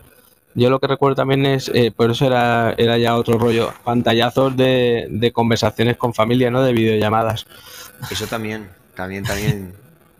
Yo 0.55 0.71
lo 0.71 0.79
que 0.79 0.87
recuerdo 0.87 1.17
también 1.17 1.45
es, 1.45 1.69
eh, 1.71 1.91
por 1.95 2.09
eso 2.09 2.25
era, 2.25 2.73
era 2.79 2.97
ya 2.97 3.15
otro 3.15 3.37
rollo, 3.37 3.71
pantallazos 3.83 4.57
de, 4.57 5.05
de 5.07 5.31
conversaciones 5.31 5.97
con 5.97 6.15
familia, 6.15 6.49
¿no? 6.49 6.63
De 6.63 6.73
videollamadas. 6.73 7.45
Eso 8.09 8.25
también, 8.25 8.69
también, 8.95 9.23
también, 9.23 9.75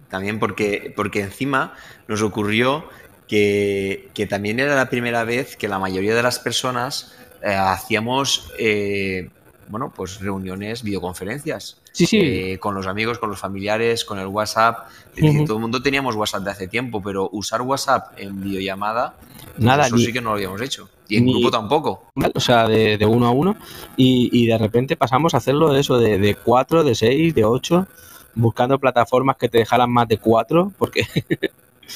también 0.10 0.38
porque, 0.38 0.94
porque 0.96 1.22
encima 1.22 1.74
nos 2.08 2.22
ocurrió 2.22 2.88
que, 3.28 4.10
que 4.14 4.28
también 4.28 4.60
era 4.60 4.76
la 4.76 4.92
primera 4.92 5.24
vez 5.24 5.58
que 5.58 5.68
la 5.68 5.80
mayoría 5.80 6.14
de 6.14 6.22
las 6.22 6.38
personas 6.38 7.16
eh, 7.42 7.56
hacíamos, 7.56 8.52
eh, 8.60 9.32
bueno, 9.70 9.92
pues 9.96 10.20
reuniones, 10.20 10.84
videoconferencias. 10.84 11.79
Sí, 11.92 12.06
sí. 12.06 12.18
eh, 12.22 12.58
con 12.60 12.76
los 12.76 12.88
amigos, 12.88 13.18
con 13.20 13.30
los 13.30 13.40
familiares, 13.40 14.06
con 14.06 14.20
el 14.20 14.28
WhatsApp. 14.28 14.88
Es 15.10 15.16
decir, 15.24 15.38
Ujú. 15.40 15.46
todo 15.46 15.58
el 15.58 15.62
mundo 15.62 15.82
teníamos 15.82 16.16
WhatsApp 16.16 16.44
de 16.44 16.52
hace 16.52 16.68
tiempo, 16.68 17.02
pero 17.02 17.30
usar 17.32 17.62
WhatsApp 17.62 18.14
en 18.18 18.42
videollamada, 18.42 19.16
Nada, 19.58 19.88
eso 19.88 19.96
ni- 19.98 20.06
sí 20.06 20.14
que 20.14 20.22
no 20.22 20.30
lo 20.30 20.36
habíamos 20.36 20.62
hecho. 20.62 20.88
Y 21.08 21.18
en 21.18 21.26
ni- 21.26 21.34
grupo 21.34 21.52
tampoco. 21.52 22.04
O 22.36 22.40
sea, 22.40 22.68
de, 22.68 22.98
de 22.98 23.06
uno 23.06 23.28
a 23.28 23.32
uno. 23.32 23.58
Y, 23.98 24.30
y 24.32 24.46
de 24.48 24.58
repente 24.58 24.96
pasamos 24.96 25.34
a 25.34 25.38
hacerlo 25.38 25.74
de 25.74 25.82
eso, 25.82 25.98
de, 25.98 26.20
de 26.20 26.36
cuatro, 26.36 26.84
de 26.84 26.94
seis, 26.96 27.34
de 27.34 27.44
ocho, 27.44 27.88
buscando 28.36 28.78
plataformas 28.80 29.36
que 29.38 29.50
te 29.50 29.58
dejaran 29.58 29.92
más 29.92 30.08
de 30.08 30.18
cuatro, 30.20 30.72
porque 30.78 31.04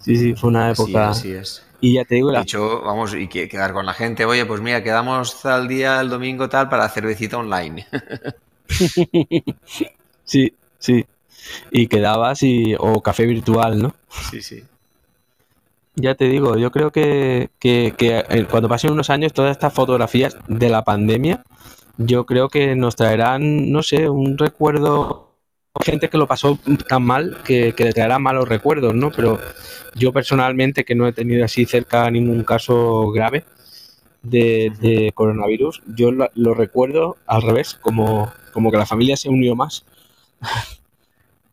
sí, 0.00 0.16
sí, 0.16 0.34
fue 0.34 0.50
una 0.50 0.70
Así, 0.70 0.82
época. 0.82 1.08
así 1.10 1.32
es. 1.32 1.62
Y 1.80 1.94
ya 1.94 2.04
te 2.04 2.14
digo, 2.14 2.28
De 2.28 2.34
la, 2.34 2.42
hecho, 2.42 2.80
vamos, 2.82 3.12
y 3.14 3.26
que- 3.28 3.48
quedar 3.48 3.72
con 3.72 3.84
la 3.84 3.92
gente, 3.94 4.24
oye, 4.24 4.46
pues 4.46 4.60
mira, 4.60 4.82
quedamos 4.84 5.42
tal 5.42 5.66
día, 5.66 6.00
el 6.00 6.08
domingo 6.08 6.48
tal, 6.48 6.68
para 6.68 6.88
cervecita 6.88 7.36
online. 7.38 7.86
sí, 10.24 10.54
sí. 10.78 11.06
Y 11.70 11.86
quedabas 11.88 12.42
y, 12.42 12.74
o 12.78 13.02
café 13.02 13.26
virtual, 13.26 13.80
¿no? 13.82 13.94
Sí, 14.30 14.42
sí. 14.42 14.62
Ya 15.94 16.14
te 16.14 16.24
digo, 16.24 16.56
yo 16.56 16.70
creo 16.70 16.90
que, 16.90 17.50
que- 17.58 17.94
que, 17.96 18.24
eh, 18.28 18.46
cuando 18.50 18.68
pasen 18.68 18.92
unos 18.92 19.10
años 19.10 19.32
todas 19.34 19.50
estas 19.52 19.74
fotografías 19.74 20.36
de 20.48 20.70
la 20.70 20.82
pandemia, 20.84 21.42
yo 21.98 22.24
creo 22.24 22.48
que 22.48 22.74
nos 22.76 22.96
traerán, 22.96 23.70
no 23.70 23.82
sé, 23.82 24.08
un 24.08 24.38
recuerdo, 24.38 25.34
gente 25.84 26.08
que 26.08 26.16
lo 26.18 26.26
pasó 26.26 26.58
tan 26.88 27.02
mal 27.02 27.38
que, 27.44 27.74
que 27.74 27.84
le 27.84 27.92
traerá 27.92 28.18
malos 28.18 28.48
recuerdos, 28.48 28.94
¿no? 28.94 29.10
Pero 29.10 29.38
yo 29.94 30.12
personalmente, 30.12 30.84
que 30.84 30.94
no 30.94 31.06
he 31.06 31.12
tenido 31.12 31.44
así 31.44 31.66
cerca 31.66 32.10
ningún 32.10 32.42
caso 32.44 33.10
grave 33.10 33.44
de, 34.22 34.72
de 34.80 35.12
coronavirus, 35.14 35.82
yo 35.86 36.12
lo, 36.12 36.30
lo 36.34 36.54
recuerdo 36.54 37.16
al 37.26 37.42
revés, 37.42 37.74
como, 37.74 38.32
como 38.52 38.70
que 38.70 38.78
la 38.78 38.86
familia 38.86 39.16
se 39.16 39.28
unió 39.28 39.54
más. 39.56 39.84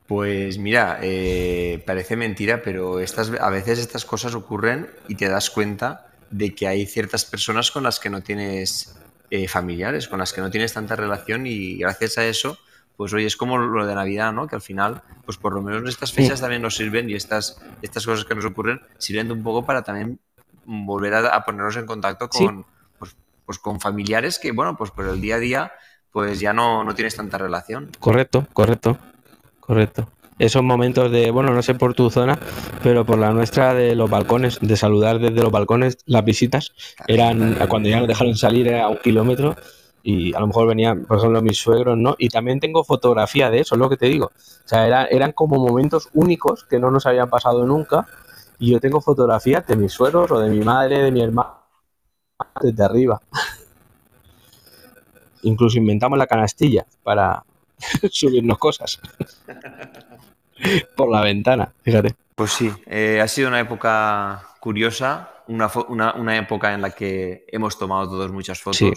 Pues 0.07 0.57
mira, 0.57 0.97
eh, 1.03 1.83
parece 1.85 2.15
mentira, 2.15 2.63
pero 2.63 2.99
estas, 2.99 3.31
a 3.39 3.49
veces 3.51 3.77
estas 3.77 4.05
cosas 4.05 4.33
ocurren 4.33 4.89
y 5.07 5.13
te 5.13 5.29
das 5.29 5.51
cuenta 5.51 6.07
de 6.31 6.55
que 6.55 6.67
hay 6.67 6.87
ciertas 6.87 7.25
personas 7.25 7.69
con 7.69 7.83
las 7.83 7.99
que 7.99 8.09
no 8.09 8.23
tienes 8.23 8.97
eh, 9.29 9.47
familiares, 9.47 10.07
con 10.07 10.17
las 10.17 10.33
que 10.33 10.41
no 10.41 10.49
tienes 10.49 10.73
tanta 10.73 10.95
relación 10.95 11.45
y 11.45 11.75
gracias 11.77 12.17
a 12.17 12.25
eso, 12.25 12.57
pues 12.97 13.13
oye, 13.13 13.27
es 13.27 13.37
como 13.37 13.59
lo 13.59 13.85
de 13.85 13.93
Navidad, 13.93 14.33
¿no? 14.33 14.47
Que 14.47 14.55
al 14.55 14.63
final, 14.63 15.03
pues 15.25 15.37
por 15.37 15.53
lo 15.53 15.61
menos 15.61 15.87
estas 15.87 16.11
fechas 16.11 16.41
también 16.41 16.63
nos 16.63 16.75
sirven 16.75 17.07
y 17.07 17.13
estas, 17.13 17.61
estas 17.83 18.03
cosas 18.03 18.25
que 18.25 18.33
nos 18.33 18.45
ocurren 18.45 18.81
sirven 18.97 19.31
un 19.31 19.43
poco 19.43 19.63
para 19.63 19.83
también 19.83 20.19
volver 20.85 21.13
a, 21.15 21.27
a 21.35 21.43
ponernos 21.43 21.75
en 21.77 21.85
contacto 21.85 22.29
Sí. 22.31 22.45
con, 22.45 22.65
pues, 22.99 23.15
pues 23.45 23.57
con 23.59 23.79
familiares 23.79 24.37
que, 24.39 24.51
bueno, 24.51 24.77
pues 24.77 24.91
por 24.91 25.07
el 25.07 25.19
día 25.19 25.35
a 25.35 25.39
día, 25.39 25.71
pues 26.11 26.39
ya 26.39 26.53
no, 26.53 26.83
no 26.83 26.93
tienes 26.95 27.15
tanta 27.15 27.37
relación. 27.37 27.89
Correcto, 27.99 28.45
correcto, 28.53 28.97
correcto. 29.59 30.07
Esos 30.37 30.63
momentos 30.63 31.11
de, 31.11 31.31
bueno, 31.31 31.51
no 31.53 31.61
sé 31.61 31.75
por 31.75 31.93
tu 31.93 32.09
zona, 32.09 32.39
pero 32.81 33.03
por 33.05 33.17
la 33.17 33.31
nuestra 33.31 33.73
de 33.73 33.93
los 33.95 34.09
balcones, 34.09 34.57
de 34.61 34.77
saludar 34.77 35.19
desde 35.19 35.41
los 35.41 35.51
balcones, 35.51 35.97
las 36.05 36.23
visitas, 36.23 36.71
eran, 37.07 37.55
cuando 37.67 37.89
ya 37.89 37.99
nos 37.99 38.07
dejaron 38.07 38.35
salir 38.37 38.67
era 38.69 38.87
un 38.87 38.97
kilómetro 38.99 39.55
y 40.01 40.33
a 40.33 40.39
lo 40.39 40.47
mejor 40.47 40.67
venían, 40.69 41.03
por 41.03 41.17
ejemplo, 41.17 41.41
mis 41.41 41.57
suegros, 41.57 41.97
¿no? 41.97 42.15
Y 42.17 42.29
también 42.29 42.61
tengo 42.61 42.85
fotografía 42.85 43.49
de 43.49 43.59
eso, 43.59 43.75
es 43.75 43.79
lo 43.79 43.89
que 43.89 43.97
te 43.97 44.05
digo. 44.05 44.27
O 44.27 44.67
sea, 44.67 44.87
era- 44.87 45.05
eran 45.07 45.33
como 45.33 45.57
momentos 45.57 46.07
únicos 46.13 46.63
que 46.63 46.79
no 46.79 46.89
nos 46.89 47.05
habían 47.05 47.29
pasado 47.29 47.65
nunca 47.65 48.07
y 48.59 48.71
yo 48.71 48.79
tengo 48.79 49.01
fotografías 49.01 49.65
de 49.65 49.75
mis 49.75 49.91
suegros 49.93 50.29
o 50.31 50.39
de 50.39 50.49
mi 50.49 50.59
madre, 50.63 50.99
de 51.03 51.11
mi 51.11 51.21
hermano, 51.21 51.59
desde 52.61 52.83
arriba. 52.83 53.19
Incluso 55.43 55.77
inventamos 55.77 56.17
la 56.19 56.27
canastilla 56.27 56.85
para 57.03 57.43
subirnos 58.11 58.57
cosas 58.57 58.99
por 60.95 61.09
la 61.09 61.21
ventana, 61.21 61.71
fíjate. 61.81 62.15
Pues 62.35 62.51
sí, 62.51 62.71
eh, 62.85 63.19
ha 63.21 63.27
sido 63.27 63.47
una 63.49 63.59
época 63.59 64.43
curiosa, 64.59 65.29
una, 65.47 65.69
una- 65.87 66.13
una 66.13 66.37
época 66.37 66.73
en 66.73 66.81
la 66.81 66.91
que 66.91 67.45
hemos 67.49 67.77
tomado 67.77 68.09
todos 68.09 68.31
muchas 68.31 68.59
fotos. 68.61 68.77
Sí. 68.77 68.93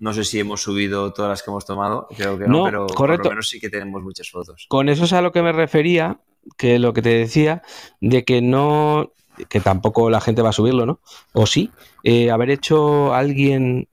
No 0.00 0.12
sé 0.12 0.22
si 0.24 0.38
hemos 0.38 0.62
subido 0.62 1.12
todas 1.12 1.28
las 1.28 1.42
que 1.42 1.50
hemos 1.50 1.66
tomado, 1.66 2.06
creo 2.16 2.38
que 2.38 2.46
no, 2.46 2.58
No, 2.58 2.64
pero 2.64 2.86
por 2.86 3.18
lo 3.18 3.30
menos 3.30 3.48
sí 3.48 3.58
que 3.58 3.68
tenemos 3.68 4.00
muchas 4.02 4.30
fotos. 4.30 4.66
Con 4.68 4.88
eso 4.88 5.04
es 5.04 5.12
a 5.12 5.20
lo 5.22 5.32
que 5.32 5.42
me 5.42 5.50
refería, 5.50 6.18
que 6.56 6.78
lo 6.78 6.92
que 6.92 7.02
te 7.02 7.10
decía, 7.10 7.62
de 8.00 8.24
que 8.24 8.40
no, 8.42 9.12
que 9.48 9.60
tampoco 9.60 10.10
la 10.10 10.20
gente 10.20 10.42
va 10.42 10.50
a 10.50 10.52
subirlo, 10.52 10.86
¿no? 10.86 11.00
O 11.32 11.46
sí, 11.46 11.70
eh, 12.02 12.30
haber 12.30 12.50
hecho 12.50 13.14
alguien 13.14 13.88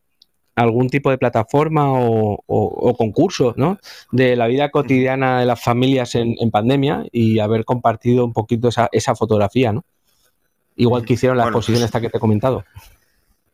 algún 0.56 0.90
tipo 0.90 1.10
de 1.12 1.18
plataforma 1.18 1.92
o, 1.94 2.36
o- 2.36 2.90
o 2.90 2.96
concurso, 2.98 3.54
¿no? 3.58 3.78
De 4.12 4.36
la 4.38 4.48
vida 4.48 4.70
cotidiana 4.72 5.40
de 5.40 5.46
las 5.46 5.62
familias 5.62 6.16
en, 6.16 6.36
en 6.40 6.52
pandemia 6.52 7.06
y 7.12 7.40
haber 7.40 7.66
compartido 7.66 8.26
un 8.26 8.34
poquito 8.34 8.70
esa, 8.70 8.90
esa 8.92 9.16
fotografía, 9.16 9.74
¿no? 9.74 9.84
Igual 10.78 11.06
que 11.06 11.14
hicieron 11.14 11.38
la 11.38 11.44
Bueno, 11.46 11.58
exposición 11.58 11.84
esta 11.84 12.02
que 12.02 12.10
te 12.10 12.18
he 12.18 12.22
comentado. 12.22 12.64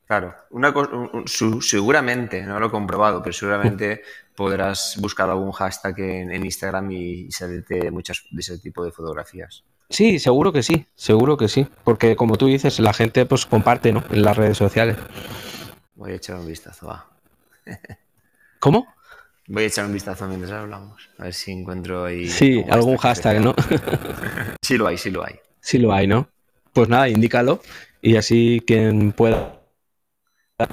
Claro, 0.07 0.35
una 0.49 0.73
co- 0.73 0.89
un- 0.91 1.09
un- 1.13 1.27
su- 1.27 1.61
seguramente, 1.61 2.43
no 2.43 2.59
lo 2.59 2.67
he 2.67 2.71
comprobado, 2.71 3.21
pero 3.23 3.31
seguramente 3.33 4.01
podrás 4.41 4.97
buscar 4.99 5.29
algún 5.29 5.51
hashtag 5.51 5.99
en, 5.99 6.31
en 6.31 6.45
Instagram 6.45 6.91
y, 6.91 7.27
y 7.27 7.31
salirte 7.31 7.91
muchas 7.91 8.23
de 8.31 8.39
ese 8.39 8.57
tipo 8.57 8.83
de 8.83 8.91
fotografías. 8.91 9.63
Sí, 9.89 10.19
seguro 10.19 10.51
que 10.51 10.63
sí, 10.63 10.87
seguro 10.95 11.37
que 11.37 11.47
sí, 11.47 11.67
porque 11.83 12.15
como 12.15 12.37
tú 12.37 12.47
dices, 12.47 12.79
la 12.79 12.93
gente 12.93 13.25
pues 13.25 13.45
comparte, 13.45 13.91
¿no? 13.91 14.03
En 14.09 14.23
las 14.23 14.37
redes 14.37 14.57
sociales. 14.57 14.97
Voy 15.95 16.13
a 16.13 16.15
echar 16.15 16.37
un 16.37 16.47
vistazo, 16.47 16.87
va. 16.87 17.07
¿Cómo? 18.59 18.87
Voy 19.47 19.63
a 19.63 19.67
echar 19.67 19.85
un 19.85 19.93
vistazo 19.93 20.27
mientras 20.27 20.51
hablamos, 20.51 21.09
a 21.19 21.25
ver 21.25 21.33
si 21.33 21.51
encuentro 21.51 22.05
ahí. 22.05 22.27
Sí, 22.27 22.63
algún 22.69 22.97
hashtag, 22.97 23.41
¿no? 23.41 23.53
Sí 24.61 24.77
lo 24.77 24.87
hay, 24.87 24.97
sí 24.97 25.11
lo 25.11 25.25
hay. 25.25 25.35
Sí 25.59 25.77
lo 25.77 25.93
hay, 25.93 26.07
¿no? 26.07 26.29
Pues 26.73 26.87
nada, 26.89 27.09
indícalo 27.09 27.61
y 28.01 28.15
así 28.15 28.63
quien 28.65 29.11
pueda. 29.11 29.60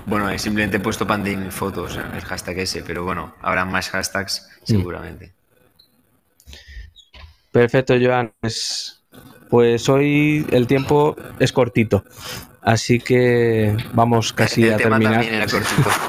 Bueno, 0.07 0.29
he 0.31 0.39
simplemente 0.39 0.81
puesto 0.81 1.07
pandemic 1.07 1.51
fotos, 1.51 1.97
el 2.15 2.21
hashtag 2.23 2.59
ese, 2.61 2.83
pero 2.83 3.05
bueno, 3.05 3.35
habrá 3.43 3.65
más 3.65 3.89
hashtags 3.91 4.49
seguramente. 4.65 5.33
Perfecto, 7.53 7.95
Joan. 8.01 8.33
Pues, 8.41 9.03
pues 9.51 9.89
hoy 9.89 10.47
el 10.51 10.67
tiempo 10.67 11.17
es 11.39 11.53
cortito, 11.53 12.05
así 12.63 12.99
que 13.01 13.75
vamos 13.95 14.33
casi 14.35 14.65
el 14.65 14.75
a 14.75 14.77
tema 14.77 14.91
terminar. 14.99 15.13
también 15.15 15.35
era 15.35 15.47
cortito. 15.47 15.91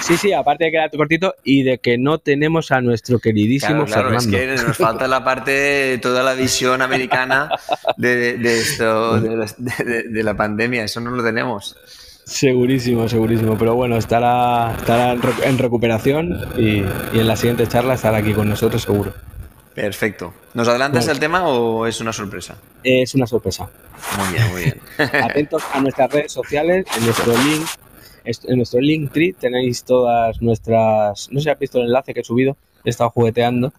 Sí, 0.00 0.16
sí, 0.16 0.32
aparte 0.32 0.64
de 0.64 0.70
que 0.72 0.76
era 0.78 0.88
cortito 0.90 1.36
y 1.44 1.62
de 1.62 1.78
que 1.78 1.96
no 1.96 2.18
tenemos 2.18 2.72
a 2.72 2.80
nuestro 2.80 3.20
queridísimo 3.20 3.84
Claro, 3.84 4.08
claro, 4.10 4.16
es 4.18 4.24
Fernando. 4.26 4.56
que 4.62 4.66
nos 4.66 4.76
falta 4.76 5.06
la 5.06 5.22
parte, 5.22 5.98
toda 6.02 6.24
la 6.24 6.34
visión 6.34 6.82
americana 6.82 7.48
de, 7.96 8.36
de 8.38 8.58
esto, 8.58 9.20
de 9.20 9.36
la, 9.36 9.46
de- 9.84 10.02
de 10.08 10.22
la 10.24 10.34
pandemia, 10.36 10.82
eso 10.82 11.00
no 11.00 11.12
lo 11.12 11.22
tenemos. 11.22 11.76
Segurísimo, 12.32 13.08
segurísimo. 13.08 13.56
Pero 13.58 13.74
bueno, 13.74 13.96
estará, 13.96 14.74
estará 14.78 15.12
en, 15.12 15.20
recu- 15.20 15.44
en 15.44 15.58
recuperación 15.58 16.40
y, 16.56 16.78
y 17.14 17.20
en 17.20 17.26
la 17.28 17.36
siguiente 17.36 17.66
charla 17.66 17.94
estará 17.94 18.18
aquí 18.18 18.32
con 18.32 18.48
nosotros 18.48 18.82
seguro. 18.82 19.12
Perfecto. 19.74 20.32
¿Nos 20.54 20.66
adelantas 20.68 21.08
el 21.08 21.18
tema 21.18 21.46
o 21.46 21.86
es 21.86 22.00
una 22.00 22.12
sorpresa? 22.12 22.56
Es 22.82 23.14
una 23.14 23.26
sorpresa. 23.26 23.68
Muy 24.18 24.32
bien, 24.34 24.50
muy 24.50 24.62
bien. 24.64 24.80
Atentos 25.24 25.62
a 25.72 25.80
nuestras 25.80 26.10
redes 26.10 26.32
sociales, 26.32 26.86
en 26.96 27.04
nuestro 27.04 27.32
link, 27.32 27.66
en 28.24 28.56
nuestro 28.56 28.80
Linktree 28.80 29.32
tenéis 29.34 29.84
todas 29.84 30.40
nuestras. 30.40 31.28
No 31.30 31.38
sé 31.40 31.44
si 31.44 31.50
has 31.50 31.58
visto 31.58 31.78
el 31.78 31.84
enlace 31.86 32.14
que 32.14 32.20
he 32.20 32.24
subido, 32.24 32.56
he 32.84 32.90
estado 32.90 33.10
jugueteando 33.10 33.72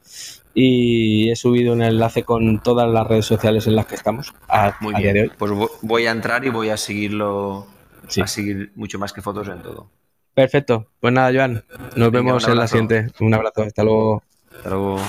y 0.53 1.29
he 1.31 1.35
subido 1.35 1.73
un 1.73 1.81
enlace 1.81 2.23
con 2.23 2.61
todas 2.61 2.87
las 2.89 3.07
redes 3.07 3.25
sociales 3.25 3.65
en 3.67 3.75
las 3.75 3.85
que 3.87 3.95
estamos 3.95 4.33
a, 4.47 4.75
Muy 4.79 4.93
a 4.95 4.97
día 4.99 5.07
de 5.07 5.13
bien. 5.13 5.29
hoy. 5.29 5.35
Pues 5.37 5.51
vo- 5.51 5.71
voy 5.81 6.05
a 6.07 6.11
entrar 6.11 6.43
y 6.45 6.49
voy 6.49 6.69
a 6.69 6.77
seguirlo, 6.77 7.67
Sí. 8.07 8.21
a 8.21 8.27
seguir 8.27 8.71
mucho 8.75 8.99
más 8.99 9.13
que 9.13 9.21
fotos 9.21 9.47
en 9.47 9.61
todo. 9.61 9.89
Perfecto. 10.33 10.87
Pues 10.99 11.13
nada, 11.13 11.31
Joan, 11.33 11.63
nos 11.95 12.11
Venga, 12.11 12.27
vemos 12.27 12.47
en 12.47 12.57
la 12.57 12.67
siguiente. 12.67 13.07
Un 13.19 13.33
abrazo, 13.33 13.61
hasta 13.63 13.83
luego. 13.83 14.23
Hasta 14.51 14.69
luego. 14.69 14.99